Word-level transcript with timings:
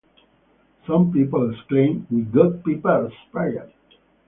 Some 0.87 1.11
people 1.13 1.51
exclaimed 1.51 2.07
We 2.09 2.23
got 2.23 2.65
pepper 2.65 3.13
sprayed! 3.27 3.71